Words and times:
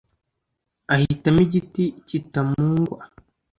ahitamo 0.93 1.39
igiti 1.47 1.83
kitamungwa, 2.07 3.01